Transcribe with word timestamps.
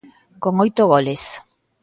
Con 0.43 0.53
oito 0.63 0.83
goles. 0.91 1.23